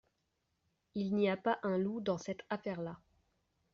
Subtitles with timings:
[0.95, 2.97] Il n’y a pas un loup dans cette affaire-là.